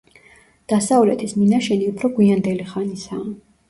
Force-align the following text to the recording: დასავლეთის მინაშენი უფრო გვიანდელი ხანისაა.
დასავლეთის 0.73 1.37
მინაშენი 1.43 1.93
უფრო 1.95 2.15
გვიანდელი 2.19 2.71
ხანისაა. 2.75 3.27